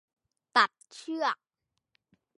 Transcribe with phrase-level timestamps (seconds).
[0.57, 1.37] ตัดเชือก